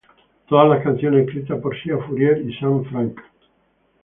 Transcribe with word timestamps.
Todas 0.47 0.67
las 0.67 0.83
canciones 0.83 1.27
escritas 1.27 1.61
por 1.61 1.79
Sia 1.79 1.95
Furler 1.99 2.39
y 2.49 2.55
Sam 2.57 2.83
Frank. 2.85 3.21